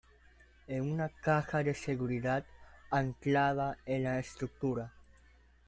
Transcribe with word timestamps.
en 0.65 0.91
una 0.91 1.09
caja 1.09 1.61
de 1.61 1.75
seguridad 1.75 2.43
anclada 2.89 3.77
en 3.85 4.01
la 4.05 4.17
estructura. 4.17 4.91